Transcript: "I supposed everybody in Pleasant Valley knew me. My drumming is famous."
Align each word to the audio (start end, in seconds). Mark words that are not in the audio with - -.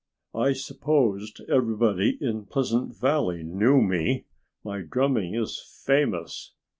"I 0.33 0.53
supposed 0.53 1.41
everybody 1.47 2.17
in 2.19 2.47
Pleasant 2.47 2.99
Valley 2.99 3.43
knew 3.43 3.81
me. 3.83 4.25
My 4.63 4.81
drumming 4.81 5.35
is 5.35 5.59
famous." 5.85 6.55